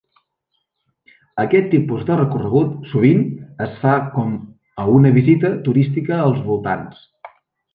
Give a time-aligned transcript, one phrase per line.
[1.43, 3.21] Aquest tipus de recorregut sovint
[3.67, 4.33] es fa com
[4.85, 7.07] a una visita turística als voltants.